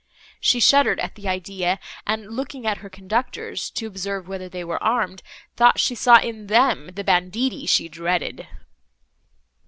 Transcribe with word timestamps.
She 0.39 0.59
shuddered 0.59 0.99
at 0.99 1.13
the 1.13 1.27
idea, 1.27 1.77
and, 2.07 2.35
looking 2.35 2.65
at 2.65 2.79
her 2.79 2.89
conductors, 2.89 3.69
to 3.69 3.85
observe 3.85 4.27
whether 4.27 4.49
they 4.49 4.63
were 4.63 4.81
armed, 4.81 5.21
thought 5.57 5.79
she 5.79 5.93
saw 5.93 6.17
in 6.19 6.47
them 6.47 6.87
the 6.95 7.03
banditti 7.03 7.67
she 7.67 7.87
dreaded! 7.87 8.47